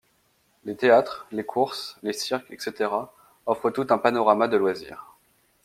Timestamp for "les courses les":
1.31-2.11